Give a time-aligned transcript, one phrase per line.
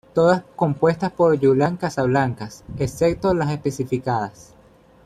[0.15, 4.55] Todas compuestas por Julian Casablancas, excepto las especificadas.